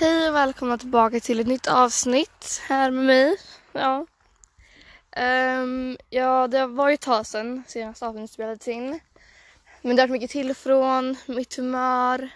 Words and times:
Hej 0.00 0.28
och 0.28 0.34
välkomna 0.34 0.78
tillbaka 0.78 1.20
till 1.20 1.40
ett 1.40 1.46
nytt 1.46 1.66
avsnitt 1.66 2.62
här 2.68 2.90
med 2.90 3.04
mig. 3.04 3.36
Ja, 3.72 4.06
um, 5.62 5.96
ja 6.10 6.48
det 6.48 6.66
var 6.66 6.88
ju 6.88 6.94
ett 6.94 7.00
tag 7.00 7.26
sedan 7.26 7.62
senaste 7.66 8.06
avsnittet 8.06 8.30
spelades 8.30 8.68
in. 8.68 9.00
Men 9.82 9.96
det 9.96 10.02
har 10.02 10.08
varit 10.08 10.20
mycket 10.20 10.30
till 10.30 10.50
och 10.50 10.56
från, 10.56 11.16
mitt 11.26 11.56
humör 11.56 12.30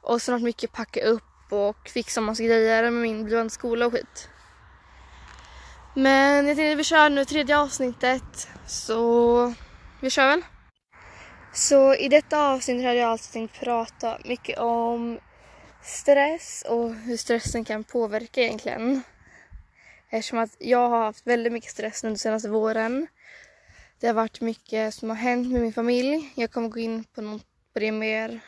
och 0.00 0.22
sen 0.22 0.32
har 0.32 0.38
det 0.38 0.42
varit 0.42 0.48
mycket 0.48 0.72
packa 0.72 1.00
upp 1.04 1.52
och 1.52 1.88
fixa 1.88 2.20
massa 2.20 2.42
grejer 2.42 2.82
med 2.82 2.92
min 2.92 3.24
blivande 3.24 3.50
skola 3.50 3.86
och 3.86 3.92
skit. 3.92 4.28
Men 5.94 6.46
jag 6.46 6.56
tänkte 6.56 6.72
att 6.72 6.78
vi 6.78 6.84
kör 6.84 7.10
nu 7.10 7.24
tredje 7.24 7.58
avsnittet 7.58 8.48
så 8.66 9.54
vi 10.00 10.10
kör 10.10 10.26
väl. 10.26 10.42
Så 11.52 11.94
i 11.94 12.08
detta 12.08 12.48
avsnitt 12.48 12.84
hade 12.84 12.96
jag 12.96 13.10
alltså 13.10 13.32
tänkt 13.32 13.60
prata 13.60 14.18
mycket 14.24 14.58
om 14.58 15.18
stress 15.82 16.64
och 16.68 16.94
hur 16.94 17.16
stressen 17.16 17.64
kan 17.64 17.84
påverka 17.84 18.40
egentligen. 18.42 19.02
Eftersom 20.10 20.38
att 20.38 20.56
jag 20.58 20.88
har 20.88 21.04
haft 21.04 21.26
väldigt 21.26 21.52
mycket 21.52 21.70
stress 21.70 22.04
under 22.04 22.18
senaste 22.18 22.48
våren. 22.48 23.06
Det 24.00 24.06
har 24.06 24.14
varit 24.14 24.40
mycket 24.40 24.94
som 24.94 25.10
har 25.10 25.16
hänt 25.16 25.52
med 25.52 25.62
min 25.62 25.72
familj. 25.72 26.32
Jag 26.36 26.50
kommer 26.50 26.68
gå 26.68 26.78
in 26.78 27.04
på, 27.04 27.20
något, 27.20 27.46
på 27.72 27.80
det 27.80 27.92
mer, 27.92 28.40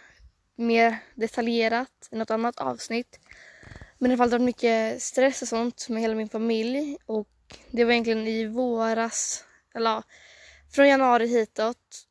mer 0.57 0.97
detaljerat 1.15 2.09
i 2.11 2.17
något 2.17 2.31
annat 2.31 2.61
avsnitt. 2.61 3.21
Men 3.99 4.11
det 4.11 4.17
har 4.17 4.27
varit 4.27 4.43
mycket 4.43 5.03
stress 5.03 5.43
och 5.43 5.49
sånt 5.49 5.89
med 5.89 6.03
hela 6.03 6.15
min 6.15 6.29
familj 6.29 6.97
och 7.07 7.29
det 7.71 7.85
var 7.85 7.93
egentligen 7.93 8.27
i 8.29 8.47
våras, 8.47 9.45
eller 9.75 10.03
från 10.71 10.89
januari 10.89 11.27
hitåt 11.27 12.07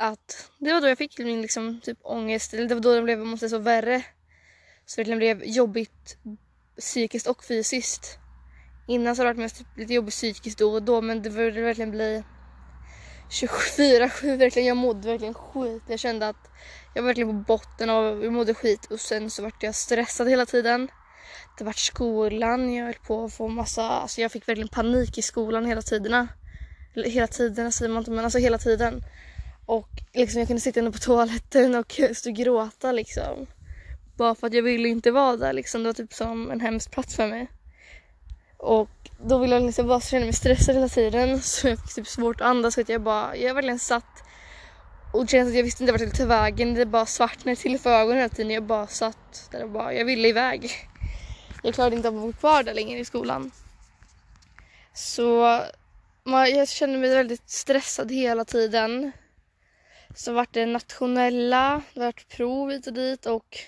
att 0.00 0.50
det 0.58 0.72
var 0.72 0.80
då 0.80 0.88
jag 0.88 0.98
fick 0.98 1.18
min 1.18 1.42
liksom, 1.42 1.80
typ 1.80 1.98
ångest, 2.02 2.54
eller 2.54 2.68
det 2.68 2.74
var 2.74 2.82
då 2.82 2.94
det 2.94 3.02
blev 3.02 3.18
måste 3.18 3.48
så 3.48 3.58
värre. 3.58 4.02
Så 4.86 5.02
det 5.02 5.16
blev 5.16 5.44
jobbigt 5.44 6.18
psykiskt 6.80 7.26
och 7.26 7.44
fysiskt. 7.44 8.18
Innan 8.88 9.16
så 9.16 9.22
har 9.22 9.24
det 9.24 9.30
varit 9.30 9.38
mest 9.38 9.58
typ 9.58 9.76
lite 9.76 9.94
jobbigt 9.94 10.14
psykiskt 10.14 10.58
då 10.58 10.72
och 10.72 10.82
då 10.82 11.00
men 11.00 11.22
det 11.22 11.30
började 11.30 11.60
verkligen 11.60 11.90
bli 11.90 12.22
24-7 13.30 14.36
verkligen. 14.36 14.68
Jag 14.68 14.76
mådde 14.76 15.08
verkligen 15.08 15.34
skit. 15.34 15.82
Jag 15.86 15.98
kände 15.98 16.28
att 16.28 16.50
jag 16.94 17.02
var 17.02 17.06
verkligen 17.06 17.28
på 17.28 17.44
botten 17.54 17.90
och 17.90 18.24
jag 18.24 18.32
mådde 18.32 18.54
skit 18.54 18.86
och 18.90 19.00
sen 19.00 19.30
så 19.30 19.42
vart 19.42 19.62
jag 19.62 19.74
stressad 19.74 20.28
hela 20.28 20.46
tiden. 20.46 20.88
Det 21.58 21.64
vart 21.64 21.78
skolan, 21.78 22.74
jag 22.74 22.84
höll 22.84 22.94
på 22.94 23.24
att 23.24 23.34
få 23.34 23.48
massa, 23.48 23.82
alltså 23.82 24.20
jag 24.20 24.32
fick 24.32 24.48
verkligen 24.48 24.68
panik 24.68 25.18
i 25.18 25.22
skolan 25.22 25.66
hela 25.66 25.82
tiderna. 25.82 26.28
Hela 26.94 27.26
tiden 27.26 27.72
säger 27.72 27.92
man 27.92 28.00
inte 28.00 28.10
men 28.10 28.24
alltså 28.24 28.38
hela 28.38 28.58
tiden. 28.58 29.02
Och 29.70 29.88
liksom 30.12 30.38
jag 30.38 30.46
kunde 30.46 30.60
sitta 30.60 30.80
inne 30.80 30.90
på 30.90 30.98
toaletten 30.98 31.74
och 31.74 32.00
stå 32.14 32.30
och 32.30 32.36
gråta 32.36 32.92
liksom. 32.92 33.46
Bara 34.16 34.34
för 34.34 34.46
att 34.46 34.54
jag 34.54 34.62
ville 34.62 34.88
inte 34.88 35.10
vara 35.10 35.36
där 35.36 35.52
liksom. 35.52 35.82
Det 35.82 35.88
var 35.88 35.94
typ 35.94 36.12
som 36.12 36.50
en 36.50 36.60
hemsk 36.60 36.90
plats 36.90 37.16
för 37.16 37.28
mig. 37.28 37.50
Och 38.56 38.90
då 39.24 39.38
ville 39.38 39.54
jag 39.54 39.62
liksom 39.62 39.86
bara 39.86 40.00
känna 40.00 40.24
mig 40.24 40.34
stressad 40.34 40.74
hela 40.74 40.88
tiden 40.88 41.40
så 41.42 41.68
jag 41.68 41.78
fick 41.78 41.94
typ 41.94 42.06
svårt 42.06 42.40
att 42.40 42.46
andas 42.46 42.74
så 42.74 42.80
att 42.80 42.88
jag 42.88 43.02
bara, 43.02 43.36
jag 43.36 43.54
verkligen 43.54 43.78
satt 43.78 44.24
och 45.12 45.28
kände 45.28 45.50
att 45.50 45.56
jag 45.56 45.64
visste 45.64 45.82
inte 45.82 45.92
vart 45.92 46.00
jag 46.00 46.10
skulle 46.10 46.28
ta 46.28 46.34
vägen. 46.34 46.74
Det 46.74 46.86
bara 46.86 47.06
svartnade 47.06 47.56
till 47.56 47.78
för 47.78 47.90
ögonen 47.90 48.16
hela 48.16 48.28
tiden. 48.28 48.50
Jag 48.50 48.62
bara 48.62 48.86
satt 48.86 49.48
där 49.50 49.62
och 49.64 49.70
bara, 49.70 49.94
jag 49.94 50.04
ville 50.04 50.28
iväg. 50.28 50.70
Jag 51.62 51.74
klarade 51.74 51.96
inte 51.96 52.08
av 52.08 52.16
att 52.16 52.22
vara 52.22 52.32
kvar 52.32 52.62
där 52.62 52.74
längre 52.74 52.98
i 52.98 53.04
skolan. 53.04 53.50
Så 54.94 55.60
jag 56.24 56.68
kände 56.68 56.98
mig 56.98 57.14
väldigt 57.14 57.50
stressad 57.50 58.12
hela 58.12 58.44
tiden. 58.44 59.12
Så 60.14 60.32
vart 60.32 60.54
det 60.54 60.66
nationella, 60.66 61.82
det 61.94 62.00
vart 62.00 62.28
prov 62.28 62.70
hit 62.70 62.86
och 62.86 62.92
dit 62.92 63.26
och 63.26 63.58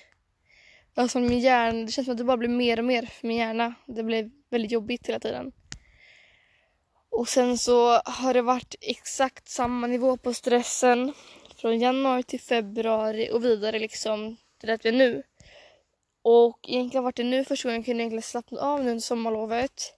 alltså 0.95 1.21
min 1.21 1.41
hjärna, 1.41 1.85
det 1.85 1.93
känns 1.93 2.05
som 2.05 2.12
att 2.12 2.19
det 2.19 2.25
bara 2.25 2.37
blev 2.37 2.51
mer 2.51 2.79
och 2.79 2.85
mer 2.85 3.03
för 3.07 3.27
min 3.27 3.37
hjärna. 3.37 3.75
Det 3.87 4.03
blev 4.03 4.31
väldigt 4.51 4.73
jobbigt 4.73 5.09
hela 5.09 5.20
tiden. 5.20 5.53
Och 7.11 7.29
sen 7.29 7.58
så 7.58 7.91
har 8.05 8.35
det 8.35 8.42
varit 8.42 8.75
exakt 8.80 9.48
samma 9.48 9.86
nivå 9.86 10.17
på 10.17 10.35
stressen 10.35 11.13
från 11.57 11.79
januari 11.79 12.23
till 12.23 12.41
februari 12.41 13.30
och 13.33 13.45
vidare 13.45 13.79
liksom 13.79 14.36
till 14.61 14.69
det 14.69 14.85
vi 14.85 14.89
är 14.89 14.92
nu. 14.92 15.23
Och 16.23 16.59
egentligen 16.69 17.05
vart 17.05 17.17
det 17.17 17.24
nu 17.24 17.45
första 17.45 17.69
gången 17.69 17.80
jag 17.80 17.85
kunde 17.85 18.03
egentligen 18.03 18.23
slappna 18.23 18.61
av 18.61 18.85
nu 18.85 18.91
under 18.91 19.01
sommarlovet. 19.01 19.95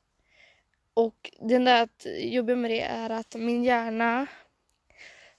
Och 0.94 1.30
det 1.40 1.54
enda 1.54 1.88
jobbiga 2.18 2.56
med 2.56 2.70
det 2.70 2.80
är 2.80 3.10
att 3.10 3.34
min 3.34 3.64
hjärna 3.64 4.26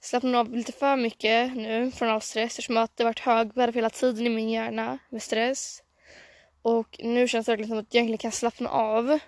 slappnade 0.06 0.40
av 0.40 0.54
lite 0.54 0.72
för 0.72 0.96
mycket 0.96 1.56
nu 1.56 1.92
från 1.92 2.10
all 2.10 2.22
stress 2.22 2.52
eftersom 2.52 2.78
att 2.78 2.98
det 2.98 3.04
varit 3.04 3.20
högvärde 3.20 3.72
hela 3.72 3.90
tiden 3.90 4.28
i 4.28 4.30
min 4.30 4.50
hjärna 4.50 4.98
med 5.10 5.24
stress. 5.24 5.84
Och 6.62 7.00
nu 7.04 7.28
känns 7.28 7.46
det 7.46 7.52
verkligen 7.52 7.70
som 7.70 7.78
att 7.78 7.86
jag 7.90 8.00
egentligen 8.00 8.18
kan 8.18 8.32
slappna 8.32 8.70
av. 8.70 9.20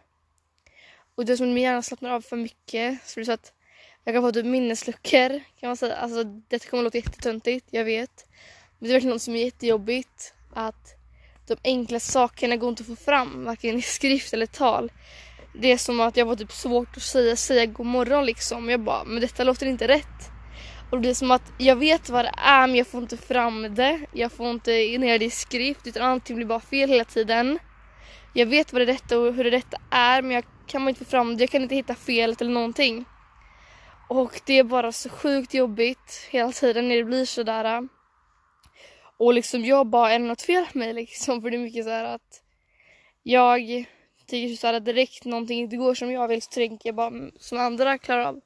Och 1.15 1.25
det 1.25 1.33
är 1.33 1.37
som 1.37 1.49
att 1.49 1.53
min 1.53 1.63
hjärna 1.63 1.81
slappnar 1.81 2.09
av 2.09 2.21
för 2.21 2.35
mycket 2.35 2.99
så 3.05 3.19
det 3.19 3.23
är 3.23 3.25
så 3.25 3.31
att 3.31 3.53
jag 4.03 4.15
kan 4.15 4.23
få 4.23 4.31
typ 4.31 4.45
minnesluckor 4.45 5.41
kan 5.59 5.69
man 5.69 5.77
säga. 5.77 5.95
Alltså 5.95 6.23
det 6.23 6.69
kommer 6.69 6.81
att 6.81 6.95
låta 6.95 6.97
jättetöntigt, 6.97 7.67
jag 7.71 7.85
vet. 7.85 8.27
Men 8.79 8.87
det 8.87 8.91
är 8.91 8.93
verkligen 8.93 9.13
något 9.13 9.21
som 9.21 9.35
är 9.35 9.45
jättejobbigt 9.45 10.33
att 10.53 10.95
de 11.47 11.57
enkla 11.63 11.99
sakerna 11.99 12.55
går 12.55 12.69
inte 12.69 12.81
att 12.81 12.87
få 12.87 12.95
fram 12.95 13.43
varken 13.43 13.77
i 13.77 13.81
skrift 13.81 14.33
eller 14.33 14.45
tal. 14.45 14.91
Det 15.59 15.71
är 15.71 15.77
som 15.77 15.99
att 15.99 16.17
jag 16.17 16.25
var 16.25 16.35
typ 16.35 16.51
svårt 16.51 16.97
att 16.97 17.03
säga, 17.03 17.35
säga 17.35 17.65
god 17.65 17.85
morgon 17.85 18.25
liksom. 18.25 18.69
Jag 18.69 18.79
bara, 18.79 19.03
men 19.03 19.21
detta 19.21 19.43
låter 19.43 19.65
inte 19.65 19.87
rätt. 19.87 20.36
Och 20.91 21.01
det 21.01 21.09
är 21.09 21.13
som 21.13 21.31
att 21.31 21.53
jag 21.57 21.75
vet 21.75 22.09
vad 22.09 22.25
det 22.25 22.31
är 22.37 22.67
men 22.67 22.75
jag 22.75 22.87
får 22.87 23.01
inte 23.01 23.17
fram 23.17 23.75
det. 23.75 23.99
Jag 24.13 24.31
får 24.31 24.49
inte 24.49 24.71
ner 24.71 25.19
det 25.19 25.25
i 25.25 25.29
skrift 25.29 25.87
utan 25.87 26.03
allting 26.03 26.35
blir 26.35 26.45
bara 26.45 26.59
fel 26.59 26.89
hela 26.89 27.03
tiden. 27.03 27.59
Jag 28.33 28.45
vet 28.45 28.73
vad 28.73 28.81
det 28.81 28.85
rätta 28.85 29.19
och 29.19 29.33
hur 29.33 29.43
det 29.43 29.49
rätta 29.49 29.77
är 29.91 30.21
men 30.21 30.31
jag 30.31 30.43
kan 30.67 30.89
inte 30.89 31.05
få 31.05 31.09
fram 31.09 31.37
det. 31.37 31.43
Jag 31.43 31.49
kan 31.49 31.61
inte 31.61 31.75
hitta 31.75 31.95
felet 31.95 32.41
eller 32.41 32.51
någonting. 32.51 33.05
Och 34.09 34.41
det 34.45 34.53
är 34.53 34.63
bara 34.63 34.91
så 34.91 35.09
sjukt 35.09 35.53
jobbigt 35.53 36.27
hela 36.29 36.51
tiden 36.51 36.87
när 36.87 36.95
det 36.95 37.03
blir 37.03 37.25
sådär. 37.25 37.87
Och 39.19 39.33
liksom 39.33 39.65
jag 39.65 39.87
bara, 39.87 40.11
är 40.11 40.19
det 40.19 40.25
något 40.25 40.41
fel 40.41 40.65
på 40.71 40.77
mig 40.77 40.93
liksom? 40.93 41.41
För 41.41 41.49
det 41.49 41.57
är 41.57 41.59
mycket 41.59 41.85
så 41.85 41.91
att 41.91 42.41
jag 43.23 43.85
tycker 44.27 44.55
så 44.55 44.67
att 44.67 44.85
direkt 44.85 45.25
någonting 45.25 45.59
inte 45.59 45.77
går 45.77 45.93
som 45.93 46.11
jag 46.11 46.27
vill 46.27 46.41
så 46.41 46.51
tänker 46.51 46.89
jag 46.89 46.95
bara 46.95 47.07
mm, 47.07 47.31
som 47.39 47.57
andra 47.57 47.97
klarar 47.97 48.25
av. 48.25 48.41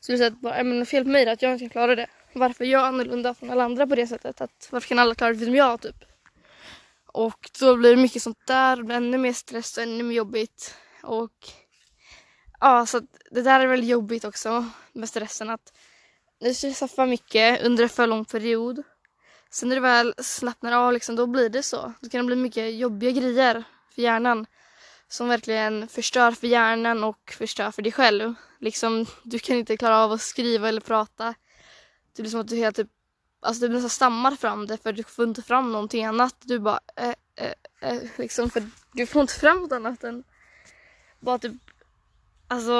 Så 0.00 0.12
det 0.12 0.24
är 0.24 0.30
bara, 0.30 0.54
äh, 0.54 0.66
är 0.66 0.78
det 0.78 0.86
fel 0.86 1.04
på 1.04 1.10
mig 1.10 1.28
att 1.28 1.42
jag 1.42 1.52
inte 1.52 1.62
kan 1.62 1.70
klara 1.70 1.94
det? 1.94 2.06
Varför 2.32 2.64
är 2.64 2.68
jag 2.68 2.86
annorlunda 2.86 3.34
från 3.34 3.50
alla 3.50 3.64
andra 3.64 3.86
på 3.86 3.94
det 3.94 4.06
sättet? 4.06 4.40
Att, 4.40 4.68
varför 4.70 4.88
kan 4.88 4.98
alla 4.98 5.14
klara 5.14 5.32
det 5.32 5.44
som 5.44 5.54
jag 5.54 5.80
typ? 5.80 6.04
Och 7.06 7.50
då 7.60 7.76
blir 7.76 7.90
det 7.90 8.02
mycket 8.02 8.22
sånt 8.22 8.46
där, 8.46 8.76
det 8.76 8.82
blir 8.82 8.96
ännu 8.96 9.18
mer 9.18 9.32
stress 9.32 9.76
och 9.76 9.82
ännu 9.82 10.04
mer 10.04 10.16
jobbigt. 10.16 10.74
Och 11.02 11.32
ja, 12.60 12.86
så 12.86 13.00
det 13.30 13.42
där 13.42 13.60
är 13.60 13.66
väldigt 13.66 13.90
jobbigt 13.90 14.24
också 14.24 14.70
med 14.92 15.08
stressen 15.08 15.50
att 15.50 15.72
du 16.40 16.54
stressar 16.54 16.86
för 16.86 17.06
mycket 17.06 17.62
under 17.62 17.82
en 17.82 17.88
för 17.88 18.06
lång 18.06 18.24
period. 18.24 18.82
Sen 19.50 19.68
när 19.68 19.76
du 19.76 19.82
väl 19.82 20.14
slappnar 20.18 20.72
av 20.72 20.92
liksom, 20.92 21.16
då 21.16 21.26
blir 21.26 21.48
det 21.48 21.62
så. 21.62 21.92
Då 22.00 22.08
kan 22.08 22.20
det 22.20 22.26
bli 22.26 22.36
mycket 22.36 22.74
jobbiga 22.74 23.10
grejer 23.10 23.64
för 23.94 24.02
hjärnan 24.02 24.46
som 25.08 25.28
verkligen 25.28 25.88
förstör 25.88 26.30
för 26.30 26.46
hjärnan 26.46 27.04
och 27.04 27.34
förstör 27.38 27.70
för 27.70 27.82
dig 27.82 27.92
själv. 27.92 28.34
Liksom, 28.60 29.06
du 29.22 29.38
kan 29.38 29.56
inte 29.56 29.76
klara 29.76 29.98
av 29.98 30.12
att 30.12 30.20
skriva 30.20 30.68
eller 30.68 30.80
prata. 30.80 31.34
Det 32.16 32.22
blir 32.22 32.30
som 32.30 32.40
att 32.40 32.48
du 32.48 32.56
helt 32.56 32.76
typ, 32.76 32.88
alltså 33.40 33.68
du 33.68 33.74
nästan 33.74 33.90
stammar 33.90 34.36
fram 34.36 34.66
det 34.66 34.78
för 34.78 34.92
du 34.92 35.02
får 35.02 35.28
inte 35.28 35.42
fram 35.42 35.72
någonting 35.72 36.04
annat. 36.04 36.34
Du 36.40 36.58
bara, 36.58 36.80
eh 36.96 37.14
eh 37.36 37.52
eh, 37.80 38.02
liksom 38.16 38.50
för 38.50 38.62
du 38.92 39.06
får 39.06 39.22
inte 39.22 39.34
fram 39.34 39.60
något 39.60 39.72
annat 39.72 40.04
än 40.04 40.24
bara 41.20 41.38
typ, 41.38 41.52
alltså, 42.48 42.72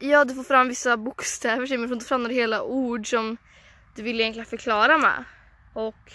ja 0.00 0.24
du 0.24 0.34
får 0.34 0.44
fram 0.44 0.68
vissa 0.68 0.96
bokstäver 0.96 1.68
men 1.70 1.82
du 1.82 1.88
får 1.88 1.94
inte 1.94 2.06
fram 2.06 2.22
några 2.22 2.34
hela 2.34 2.62
ord 2.62 3.10
som 3.10 3.36
du 3.96 4.02
vill 4.02 4.20
egentligen 4.20 4.46
förklara 4.46 4.98
med. 4.98 5.24
Och 5.74 6.12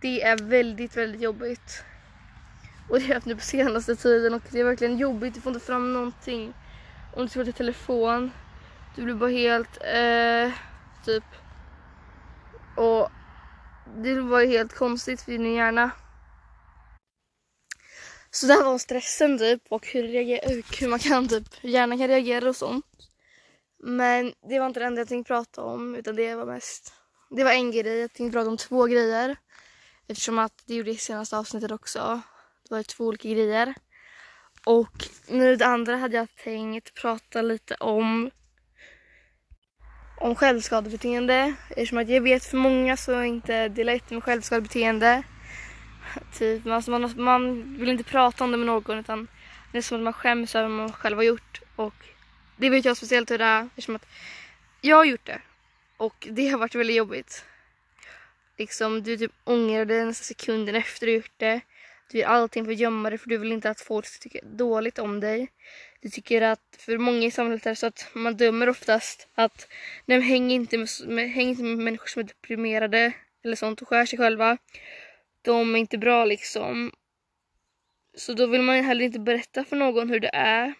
det 0.00 0.22
är 0.22 0.36
väldigt, 0.36 0.96
väldigt 0.96 1.20
jobbigt. 1.20 1.84
Och 2.90 2.98
det 2.98 3.02
har 3.02 3.08
jag 3.08 3.14
haft 3.14 3.26
nu 3.26 3.34
på 3.34 3.40
senaste 3.40 3.96
tiden 3.96 4.34
och 4.34 4.42
det 4.50 4.60
är 4.60 4.64
verkligen 4.64 4.98
jobbigt. 4.98 5.34
Du 5.34 5.40
får 5.40 5.52
inte 5.52 5.66
fram 5.66 5.92
någonting. 5.92 6.54
Om 7.16 7.22
du 7.22 7.28
ska 7.28 7.44
till 7.44 7.52
telefon. 7.52 8.30
Du 8.96 9.02
blir 9.02 9.14
bara 9.14 9.30
helt 9.30 9.78
eh, 9.80 10.52
typ. 11.04 11.24
Och 12.76 13.10
det 13.96 14.20
var 14.20 14.44
helt 14.44 14.74
konstigt 14.74 15.22
för 15.22 15.32
din 15.32 15.54
hjärna. 15.54 15.90
Så 18.30 18.46
det 18.46 18.52
här 18.52 18.64
var 18.64 18.78
stressen 18.78 19.38
typ 19.38 19.62
och 19.68 19.86
hur, 19.86 20.02
hur 20.80 20.88
man 20.88 20.98
kan 20.98 21.28
typ, 21.28 21.44
hjärnan 21.60 21.98
kan 21.98 22.08
reagera 22.08 22.48
och 22.48 22.56
sånt. 22.56 22.86
Men 23.78 24.32
det 24.48 24.58
var 24.58 24.66
inte 24.66 24.80
det 24.80 24.86
enda 24.86 25.00
jag 25.00 25.08
tänkte 25.08 25.28
prata 25.28 25.62
om 25.62 25.94
utan 25.94 26.16
det 26.16 26.34
var 26.34 26.46
mest, 26.46 26.92
det 27.30 27.44
var 27.44 27.52
en 27.52 27.70
grej. 27.70 27.98
Jag 27.98 28.12
tänkte 28.12 28.36
prata 28.36 28.50
om 28.50 28.56
två 28.56 28.86
grejer. 28.86 29.36
Eftersom 30.08 30.38
att 30.38 30.62
det 30.66 30.74
gjorde 30.74 30.90
i 30.90 30.96
senaste 30.96 31.38
avsnittet 31.38 31.70
också. 31.70 32.22
Det 32.70 32.76
var 32.76 32.82
två 32.82 33.04
olika 33.04 33.28
grejer. 33.28 33.74
Och 34.64 35.08
nu 35.28 35.56
det 35.56 35.66
andra 35.66 35.96
hade 35.96 36.16
jag 36.16 36.36
tänkt 36.36 36.94
prata 36.94 37.42
lite 37.42 37.74
om 37.74 38.30
om 40.20 40.34
självskadebeteende. 40.34 41.54
Eftersom 41.68 41.98
att 41.98 42.08
jag 42.08 42.20
vet 42.20 42.44
för 42.44 42.56
många 42.56 42.96
så 42.96 43.12
är 43.12 43.22
inte 43.22 43.68
det 43.68 43.84
lätt 43.84 44.10
med 44.10 44.24
självskadebeteende. 44.24 45.22
Typ, 46.38 46.66
alltså 46.66 46.90
man, 46.90 47.12
man 47.16 47.74
vill 47.78 47.88
inte 47.88 48.04
prata 48.04 48.44
om 48.44 48.50
det 48.50 48.56
med 48.56 48.66
någon 48.66 48.98
utan 48.98 49.28
det 49.72 49.78
är 49.78 49.82
som 49.82 49.96
att 49.96 50.02
man 50.02 50.12
skäms 50.12 50.54
över 50.54 50.68
vad 50.68 50.76
man 50.76 50.92
själv 50.92 51.16
har 51.16 51.24
gjort. 51.24 51.60
Och 51.76 51.94
det 52.56 52.70
vet 52.70 52.84
jag 52.84 52.96
speciellt 52.96 53.30
hur 53.30 53.38
det 53.38 53.44
är 53.44 53.64
eftersom 53.66 53.96
att 53.96 54.06
jag 54.80 54.96
har 54.96 55.04
gjort 55.04 55.26
det. 55.26 55.40
Och 55.96 56.28
det 56.30 56.48
har 56.48 56.58
varit 56.58 56.74
väldigt 56.74 56.96
jobbigt. 56.96 57.44
Liksom, 58.58 59.02
du 59.02 59.16
typ 59.16 59.32
ångrar 59.44 59.84
dig 59.84 60.04
nästa 60.04 60.24
sekunden 60.24 60.74
efter 60.74 61.06
du 61.06 61.12
gjort 61.12 61.32
det. 61.36 61.60
Du 62.10 62.18
gör 62.18 62.28
allting 62.28 62.64
för 62.64 62.72
att 62.72 62.78
gömma 62.78 63.10
dig 63.10 63.18
för 63.18 63.28
du 63.28 63.38
vill 63.38 63.52
inte 63.52 63.70
att 63.70 63.80
folk 63.80 64.06
ska 64.06 64.22
tycka 64.22 64.38
dåligt 64.46 64.98
om 64.98 65.20
dig. 65.20 65.48
Du 66.00 66.08
tycker 66.08 66.42
att, 66.42 66.76
för 66.78 66.98
många 66.98 67.26
i 67.26 67.30
samhället 67.30 67.66
är 67.66 67.70
det 67.70 67.76
så 67.76 67.86
att 67.86 68.08
man 68.12 68.36
dömer 68.36 68.68
oftast 68.68 69.28
att 69.34 69.68
nej, 70.06 70.20
häng, 70.20 70.50
inte 70.50 70.86
med, 71.06 71.30
häng 71.30 71.48
inte 71.48 71.62
med 71.62 71.78
människor 71.78 72.06
som 72.06 72.20
är 72.20 72.26
deprimerade 72.26 73.12
eller 73.44 73.56
sånt 73.56 73.82
och 73.82 73.88
skär 73.88 74.06
sig 74.06 74.18
själva. 74.18 74.58
De 75.42 75.74
är 75.74 75.78
inte 75.78 75.98
bra 75.98 76.24
liksom. 76.24 76.92
Så 78.14 78.32
då 78.32 78.46
vill 78.46 78.62
man 78.62 78.84
heller 78.84 79.04
inte 79.04 79.18
berätta 79.18 79.64
för 79.64 79.76
någon 79.76 80.10
hur 80.10 80.20
det 80.20 80.30
är. 80.34 80.74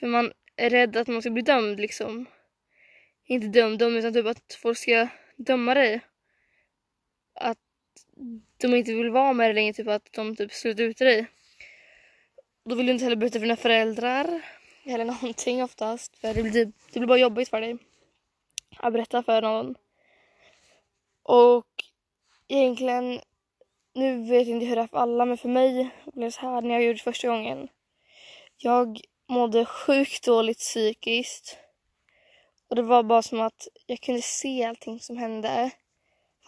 För 0.00 0.06
man 0.06 0.32
är 0.56 0.70
rädd 0.70 0.96
att 0.96 1.08
man 1.08 1.22
ska 1.22 1.30
bli 1.30 1.42
dömd 1.42 1.80
liksom. 1.80 2.26
Inte 3.24 3.46
dömd, 3.46 3.78
dömd 3.78 3.96
utan 3.96 4.12
typ 4.12 4.26
att 4.26 4.58
folk 4.62 4.78
ska 4.78 5.08
döma 5.36 5.74
dig. 5.74 6.00
Att 7.34 7.58
de 8.56 8.74
inte 8.74 8.92
vill 8.92 9.10
vara 9.10 9.32
med 9.32 9.46
dig 9.46 9.54
längre, 9.54 9.72
typ 9.72 9.88
att 9.88 10.12
de 10.12 10.36
typ 10.36 10.52
slutar 10.52 10.84
ut 10.84 10.98
dig. 10.98 11.26
Då 12.64 12.74
vill 12.74 12.86
du 12.86 12.92
inte 12.92 13.04
heller 13.04 13.16
berätta 13.16 13.38
för 13.38 13.46
dina 13.46 13.56
föräldrar 13.56 14.42
eller 14.84 15.04
någonting 15.22 15.62
oftast. 15.62 16.16
För 16.16 16.34
det 16.34 16.42
blir, 16.42 16.52
typ, 16.52 16.74
det 16.92 17.00
blir 17.00 17.08
bara 17.08 17.18
jobbigt 17.18 17.48
för 17.48 17.60
dig 17.60 17.78
att 18.76 18.92
berätta 18.92 19.22
för 19.22 19.42
någon. 19.42 19.74
Och 21.22 21.66
egentligen, 22.48 23.20
nu 23.94 24.22
vet 24.22 24.48
jag 24.48 24.56
inte 24.56 24.66
hur 24.66 24.76
det 24.76 24.82
är 24.82 24.86
för 24.86 24.98
alla, 24.98 25.24
men 25.24 25.36
för 25.38 25.48
mig 25.48 25.90
blev 26.04 26.28
det 26.28 26.32
så 26.32 26.40
här 26.40 26.62
när 26.62 26.74
jag 26.74 26.82
gjorde 26.82 26.98
det 26.98 27.02
första 27.02 27.28
gången. 27.28 27.68
Jag 28.56 29.00
mådde 29.28 29.64
sjukt 29.64 30.24
dåligt 30.24 30.58
psykiskt. 30.58 31.58
Och 32.68 32.76
det 32.76 32.82
var 32.82 33.02
bara 33.02 33.22
som 33.22 33.40
att 33.40 33.68
jag 33.86 34.00
kunde 34.00 34.22
se 34.22 34.64
allting 34.64 35.00
som 35.00 35.16
hände. 35.16 35.70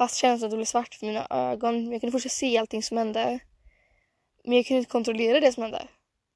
Fast 0.02 0.16
känslan 0.16 0.50
blev 0.50 0.64
svart 0.64 0.94
för 0.94 1.06
mina 1.06 1.26
ögon. 1.30 1.92
Jag 1.92 2.00
kunde 2.00 2.12
fortsätta 2.12 2.32
se 2.32 2.58
allting 2.58 2.82
som 2.82 2.96
hände. 2.96 3.40
Men 4.44 4.56
jag 4.56 4.66
kunde 4.66 4.78
inte 4.78 4.90
kontrollera 4.90 5.40
det 5.40 5.52
som 5.52 5.62
hände. 5.62 5.88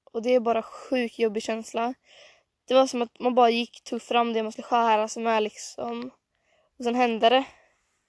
Och 0.05 0.23
det 0.23 0.35
är 0.35 0.41
bara 0.41 0.63
sjukt 0.63 1.19
jobbig 1.19 1.43
känsla. 1.43 1.95
Det 2.69 2.75
var 2.75 2.87
som 2.87 3.03
att 3.03 3.21
man 3.21 3.35
bara 3.35 3.51
gick, 3.51 3.85
tog 3.85 4.03
fram 4.03 4.33
det 4.33 4.43
man 4.43 4.53
skulle 4.53 4.67
skära 4.67 5.09
sig 5.09 5.23
med 5.23 5.43
liksom. 5.43 6.11
Och 6.79 6.85
sen 6.85 6.95
hände 6.95 7.29
det. 7.29 7.45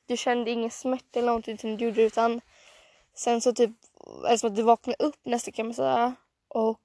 Du 0.05 0.17
kände 0.17 0.51
ingen 0.51 0.71
smärta 0.71 1.19
eller 1.19 1.27
någonting 1.27 1.57
som 1.57 1.77
du 1.77 1.85
gjorde 1.85 2.01
utan 2.01 2.41
sen 3.15 3.41
så 3.41 3.53
typ 3.53 3.71
är 4.25 4.31
det 4.31 4.37
som 4.37 4.49
att 4.49 4.55
du 4.55 4.61
vaknade 4.61 5.03
upp 5.03 5.25
nästan 5.25 5.51
kan 5.51 5.65
man 5.65 5.75
säga. 5.75 6.15
Och 6.47 6.83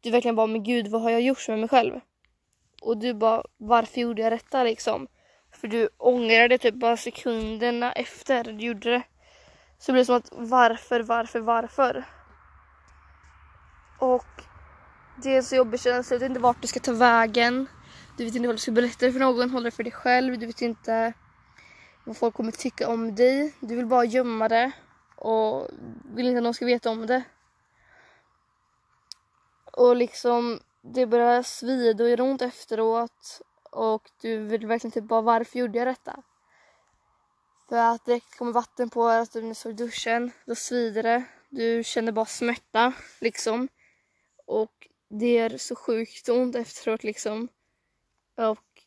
du 0.00 0.10
verkligen 0.10 0.36
bara, 0.36 0.46
men 0.46 0.64
gud 0.64 0.88
vad 0.88 1.02
har 1.02 1.10
jag 1.10 1.20
gjort 1.20 1.48
med 1.48 1.58
mig 1.58 1.68
själv? 1.68 2.00
Och 2.82 2.96
du 2.96 3.14
bara, 3.14 3.44
varför 3.56 4.00
gjorde 4.00 4.22
jag 4.22 4.32
detta 4.32 4.64
liksom? 4.64 5.08
För 5.60 5.68
du 5.68 5.88
ångrade 5.98 6.58
typ 6.58 6.74
bara 6.74 6.96
sekunderna 6.96 7.92
efter 7.92 8.44
du 8.44 8.66
gjorde 8.66 8.90
det. 8.90 9.02
Så 9.78 9.92
det 9.92 9.92
blev 9.92 10.04
som 10.04 10.16
att 10.16 10.28
varför, 10.32 11.00
varför, 11.00 11.40
varför? 11.40 12.04
Och 13.98 14.26
det 15.22 15.32
är 15.32 15.36
en 15.36 15.44
så 15.44 15.56
jobbig 15.56 15.80
känsla. 15.80 16.16
Du 16.16 16.20
vet 16.20 16.28
inte 16.28 16.40
vart 16.40 16.62
du 16.62 16.68
ska 16.68 16.80
ta 16.80 16.92
vägen. 16.92 17.66
Du 18.16 18.24
vet 18.24 18.34
inte 18.34 18.48
vad 18.48 18.54
du 18.54 18.60
ska 18.60 18.72
berätta 18.72 19.12
för 19.12 19.18
någon. 19.18 19.50
Hålla 19.50 19.64
det 19.64 19.70
för 19.70 19.82
dig 19.82 19.92
själv. 19.92 20.38
Du 20.38 20.46
vet 20.46 20.62
inte 20.62 21.12
vad 22.04 22.16
folk 22.16 22.34
kommer 22.34 22.52
tycka 22.52 22.88
om 22.88 23.14
dig. 23.14 23.54
Du 23.60 23.76
vill 23.76 23.86
bara 23.86 24.04
gömma 24.04 24.48
det 24.48 24.72
och 25.16 25.68
vill 26.14 26.26
inte 26.26 26.38
att 26.38 26.44
någon 26.44 26.54
ska 26.54 26.66
veta 26.66 26.90
om 26.90 27.06
det. 27.06 27.22
Och 29.72 29.96
liksom 29.96 30.60
det 30.82 31.06
börjar 31.06 31.42
svida 31.42 32.04
och 32.04 32.10
göra 32.10 32.22
ont 32.22 32.42
efteråt 32.42 33.42
och 33.74 34.10
du 34.20 34.38
vill 34.38 34.66
verkligen 34.66 34.92
typ 34.92 35.04
bara 35.04 35.20
varför 35.20 35.58
gjorde 35.58 35.78
jag 35.78 35.86
detta? 35.86 36.22
För 37.68 37.76
att 37.76 38.04
direkt 38.04 38.38
kommer 38.38 38.52
vatten 38.52 38.90
på 38.90 39.06
att 39.06 39.32
du 39.32 39.54
står 39.54 39.72
i 39.72 39.74
duschen, 39.74 40.30
då 40.46 40.54
svider 40.54 41.02
det. 41.02 41.24
Du 41.50 41.84
känner 41.84 42.12
bara 42.12 42.26
smärta 42.26 42.92
liksom. 43.20 43.68
Och 44.46 44.88
det 45.08 45.38
är 45.38 45.58
så 45.58 45.76
sjukt 45.76 46.28
ont 46.28 46.56
efteråt 46.56 47.04
liksom. 47.04 47.48
Och 48.36 48.82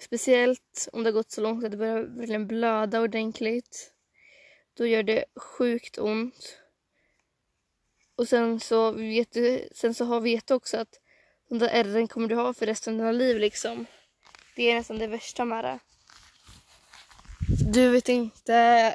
speciellt 0.00 0.88
om 0.92 1.02
det 1.02 1.10
har 1.10 1.14
gått 1.14 1.30
så 1.30 1.40
långt 1.40 1.64
att 1.64 1.70
det 1.70 1.76
börjar 1.76 2.02
verkligen 2.02 2.46
blöda 2.46 3.00
ordentligt. 3.00 3.92
Då 4.74 4.86
gör 4.86 5.02
det 5.02 5.24
sjukt 5.36 5.98
ont. 5.98 6.58
Och 8.16 8.28
sen 8.28 8.60
så 8.60 8.90
vet 8.92 9.32
du, 9.32 9.68
sen 9.72 9.94
så 9.94 10.04
har 10.04 10.20
vet 10.20 10.46
du 10.46 10.54
också 10.54 10.76
att 10.78 11.00
de 11.48 11.58
där 11.58 11.68
ärren 11.68 12.08
kommer 12.08 12.28
du 12.28 12.34
ha 12.34 12.54
för 12.54 12.66
resten 12.66 12.94
av 12.94 12.98
dina 12.98 13.12
liv 13.12 13.38
liksom. 13.38 13.86
Det 14.56 14.70
är 14.70 14.74
nästan 14.74 14.98
det 14.98 15.06
värsta 15.06 15.44
med 15.44 15.64
det. 15.64 15.78
Du 17.72 17.90
vet 17.90 18.08
inte 18.08 18.94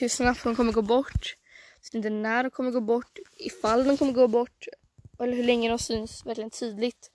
hur 0.00 0.08
snabbt 0.08 0.44
de 0.44 0.56
kommer 0.56 0.72
gå 0.72 0.82
bort. 0.82 1.36
Du 1.82 1.88
vet 1.88 1.94
inte 1.94 2.10
när 2.10 2.42
de 2.42 2.50
kommer 2.50 2.70
gå 2.70 2.80
bort, 2.80 3.18
ifall 3.38 3.84
de 3.84 3.96
kommer 3.96 4.12
gå 4.12 4.28
bort 4.28 4.66
eller 5.18 5.36
hur 5.36 5.44
länge 5.44 5.68
de 5.68 5.78
syns 5.78 6.26
verkligen 6.26 6.50
tydligt. 6.50 7.10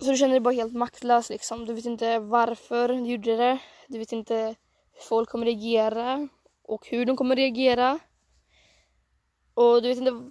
Så 0.00 0.10
du 0.10 0.16
känner 0.16 0.32
dig 0.32 0.40
bara 0.40 0.54
helt 0.54 0.72
maktlös 0.72 1.30
liksom. 1.30 1.66
Du 1.66 1.74
vet 1.74 1.84
inte 1.84 2.18
varför 2.18 2.88
du 2.88 2.94
gjorde 2.94 3.36
det. 3.36 3.58
Du 3.88 3.98
vet 3.98 4.12
inte 4.12 4.34
hur 4.92 5.02
folk 5.08 5.28
kommer 5.28 5.46
reagera 5.46 6.28
och 6.62 6.86
hur 6.86 7.06
de 7.06 7.16
kommer 7.16 7.36
reagera. 7.36 7.98
Och 9.54 9.82
du 9.82 9.88
vet 9.88 9.98
inte, 9.98 10.30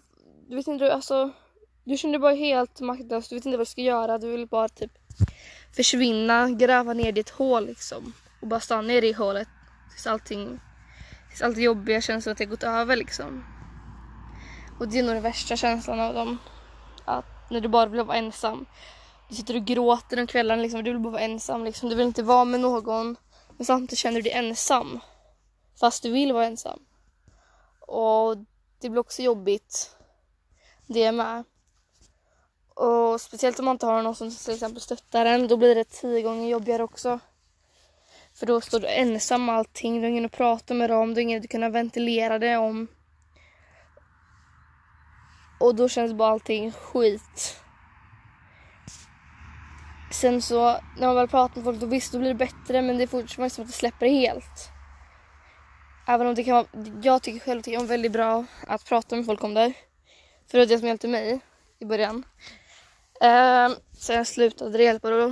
du 0.50 0.56
vet 0.56 0.68
inte, 0.68 0.94
alltså 0.94 1.32
du 1.84 1.98
känner 1.98 2.12
dig 2.14 2.20
bara 2.20 2.34
helt 2.34 2.80
maktlös. 2.80 3.30
Du 3.30 3.36
vet 3.36 3.46
inte 3.46 3.58
vad 3.58 3.68
du 3.68 3.72
ska 3.72 3.82
göra. 3.82 4.18
Du 4.18 4.32
vill 4.32 4.48
bara 4.48 4.70
typ 4.70 4.92
försvinna, 5.76 6.50
gräva 6.50 6.94
ner 6.94 7.12
ditt 7.12 7.30
hål 7.30 7.66
liksom. 7.66 8.14
Och 8.42 8.48
bara 8.48 8.60
stanna 8.60 8.94
i 8.94 9.10
i 9.10 9.14
hålet 9.14 9.48
tills 9.92 10.08
allting, 10.08 10.60
tills 11.30 11.42
allt 11.42 11.58
jobbiga 11.58 12.02
känslor 12.02 12.32
att 12.32 12.38
det 12.38 12.46
gått 12.46 12.64
över 12.64 12.96
liksom. 12.96 13.44
Och 14.80 14.88
det 14.88 15.00
är 15.00 15.04
nog 15.04 15.16
den 15.16 15.24
värsta 15.24 15.56
känslan 15.56 16.00
av 16.00 16.14
dem. 16.14 16.38
Att 17.06 17.26
när 17.50 17.62
du 17.62 17.68
bara 17.68 17.86
vill 17.86 18.04
vara 18.04 18.18
ensam. 18.18 18.66
Du 19.30 19.36
sitter 19.36 19.56
och 19.56 19.66
gråter 19.66 20.20
om 20.20 20.28
kvällarna 20.28 20.62
liksom, 20.62 20.84
du 20.84 20.92
vill 20.92 21.00
bara 21.00 21.12
vara 21.12 21.22
ensam 21.22 21.64
liksom. 21.64 21.90
Du 21.90 21.96
vill 21.96 22.08
inte 22.08 22.24
vara 22.24 22.46
med 22.46 22.60
någon. 22.60 23.16
Men 23.58 23.66
samtidigt 23.66 24.00
känner 24.00 24.16
du 24.16 24.22
dig 24.22 24.32
ensam. 24.32 25.00
Fast 25.80 26.04
du 26.04 26.12
vill 26.12 26.34
vara 26.34 26.46
ensam. 26.46 26.80
Och 27.80 28.38
det 28.82 28.90
blir 28.90 29.00
också 29.00 29.22
jobbigt. 29.22 29.96
Det 30.88 31.12
med. 31.12 31.44
Och 32.76 33.22
speciellt 33.22 33.60
om 33.60 33.66
man 33.66 33.76
inte 33.76 33.86
har 33.86 34.02
någon 34.02 34.16
som 34.16 34.32
till 34.32 34.54
exempel 34.54 34.82
stöttar 34.82 35.26
en, 35.26 35.48
då 35.48 35.58
blir 35.58 35.76
det 35.76 35.84
tio 35.84 36.22
gånger 36.22 36.50
jobbigare 36.50 36.84
också. 36.84 37.20
För 38.34 38.46
då 38.46 38.62
står 38.62 38.80
du 38.80 38.88
ensam 38.88 39.46
med 39.46 39.56
allting, 39.56 39.96
du 39.96 40.02
har 40.02 40.08
ingen 40.08 40.26
att 40.26 40.32
prata 40.32 40.74
med 40.74 40.90
dem, 40.90 41.14
du 41.14 41.16
har 41.16 41.22
ingen 41.22 41.42
att 41.42 41.50
kunna 41.50 41.70
ventilera 41.70 42.40
det 42.40 42.58
om. 42.58 42.88
Och 45.60 45.76
då 45.76 45.90
känns 45.90 46.14
bara 46.14 46.30
allting 46.30 46.72
skit. 46.72 47.60
Sen 50.12 50.42
så 50.42 50.80
när 50.98 51.08
man 51.08 51.16
väl 51.16 51.28
pratar 51.28 51.56
med 51.56 51.64
folk 51.64 51.80
då 51.80 51.86
visst 51.86 52.12
då 52.12 52.20
blir 52.20 52.30
det 52.30 52.36
bättre 52.36 52.82
men 52.82 52.98
det 52.98 53.04
är 53.04 53.08
fortfarande 53.08 53.50
som 53.50 53.62
att 53.62 53.68
det 53.68 53.74
släpper 53.74 54.08
helt. 54.08 54.70
Även 56.08 56.28
om 56.28 56.36
det 56.36 56.44
kan 56.44 56.56
vara, 56.56 56.68
jag 57.02 57.24
tycker 57.24 57.40
själv 57.40 57.60
att 57.60 57.66
det 57.66 57.76
är 57.76 57.86
väldigt 57.86 58.12
bra 58.12 58.46
att 58.68 58.86
prata 58.86 59.16
med 59.16 59.26
folk 59.26 59.44
om 59.44 59.54
det. 59.54 59.74
För 60.48 60.58
det 60.58 60.66
var 60.66 60.66
det 60.66 60.80
som 60.80 60.88
hjälpte 60.88 61.08
mig 61.08 61.40
i 61.80 61.86
början. 61.86 62.24
Eh, 63.22 63.70
sen 63.98 64.26
slutade 64.26 64.78
det 64.78 64.84
hjälpa 64.84 65.10
då. 65.10 65.26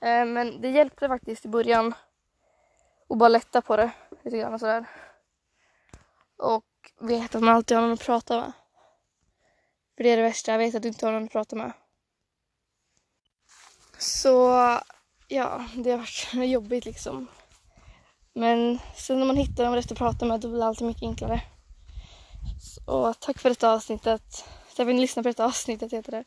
Eh, 0.00 0.24
men 0.24 0.60
det 0.60 0.70
hjälpte 0.70 1.08
faktiskt 1.08 1.44
i 1.44 1.48
början. 1.48 1.94
Och 3.08 3.16
bara 3.16 3.28
lätta 3.28 3.62
på 3.62 3.76
det 3.76 3.90
lite 4.24 4.38
grann 4.38 4.54
och 4.54 4.60
sådär. 4.60 4.86
Och 6.38 6.64
veta 7.00 7.38
att 7.38 7.44
man 7.44 7.54
alltid 7.54 7.76
har 7.76 7.82
någon 7.82 7.92
att 7.92 8.04
prata 8.04 8.36
med. 8.36 8.52
För 9.96 10.04
det 10.04 10.10
är 10.10 10.16
det 10.16 10.22
värsta, 10.22 10.52
jag 10.52 10.58
vet 10.58 10.74
att 10.74 10.82
du 10.82 10.88
inte 10.88 11.06
har 11.06 11.12
någon 11.12 11.24
att 11.24 11.32
prata 11.32 11.56
med. 11.56 11.72
Så 13.98 14.48
ja, 15.28 15.64
det 15.74 15.90
har 15.90 15.98
varit 15.98 16.28
jobbigt 16.50 16.84
liksom. 16.84 17.26
Men 18.34 18.78
sen 18.96 19.18
när 19.18 19.26
man 19.26 19.36
hittar 19.36 19.64
de 19.64 19.74
rätt 19.74 19.92
att 19.92 19.98
prata 19.98 20.26
med 20.26 20.40
då 20.40 20.48
blir 20.48 20.62
allt 20.62 20.80
mycket 20.80 21.02
enklare. 21.02 21.42
Så 22.60 23.14
tack 23.14 23.38
för 23.38 23.48
detta 23.48 23.72
avsnittet. 23.72 24.44
Jag 24.78 24.86
vi 24.86 25.00
lyssna 25.00 25.22
på 25.22 25.28
detta 25.28 25.44
avsnittet 25.44 25.92
heter 25.92 26.12
det. 26.12 26.24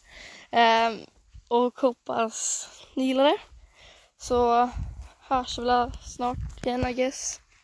Ehm, 0.52 1.00
och 1.48 1.80
hoppas 1.80 2.68
ni 2.96 3.06
gillar 3.06 3.24
det. 3.24 3.38
Så 4.18 4.70
hörs 5.20 5.60
vi 5.60 5.64
väl 5.64 5.92
snart 6.02 6.66
igen 6.66 6.88
I 6.88 6.94
guess. 6.94 7.42